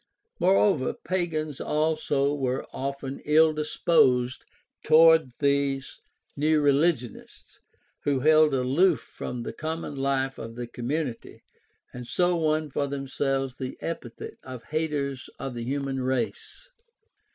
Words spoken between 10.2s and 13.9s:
of the community, and so won for themselves the